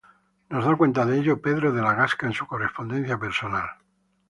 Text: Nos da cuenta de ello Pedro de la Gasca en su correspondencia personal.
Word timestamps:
Nos 0.51 0.65
da 0.65 0.75
cuenta 0.75 1.05
de 1.05 1.19
ello 1.19 1.43
Pedro 1.43 1.71
de 1.71 1.79
la 1.83 1.93
Gasca 1.93 2.25
en 2.25 2.33
su 2.33 2.47
correspondencia 2.47 3.19
personal. 3.19 3.69